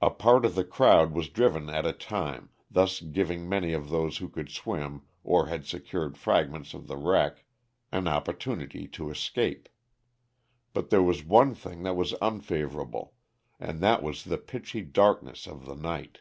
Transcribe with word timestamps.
A 0.00 0.08
part 0.10 0.44
of 0.44 0.54
the 0.54 0.62
crowd 0.62 1.10
was 1.12 1.28
driven 1.28 1.68
at 1.68 1.84
a 1.84 1.92
time, 1.92 2.50
thus 2.70 3.00
giving 3.00 3.48
many 3.48 3.72
of 3.72 3.90
those 3.90 4.18
who 4.18 4.28
could 4.28 4.50
swim 4.50 5.02
or 5.24 5.48
had 5.48 5.66
secured 5.66 6.16
frag 6.16 6.48
ments 6.48 6.74
of 6.74 6.86
the 6.86 6.96
wreck 6.96 7.44
an 7.90 8.06
opportunity 8.06 8.86
to 8.86 9.10
escape. 9.10 9.68
But 10.72 10.90
there 10.90 11.02
was 11.02 11.24
one 11.24 11.56
thing 11.56 11.82
that 11.82 11.96
was 11.96 12.12
unfavorable, 12.22 13.14
and 13.58 13.80
that 13.80 14.00
was 14.00 14.22
the 14.22 14.38
pitchy 14.38 14.82
darkness 14.82 15.48
of 15.48 15.64
the 15.66 15.74
night. 15.74 16.20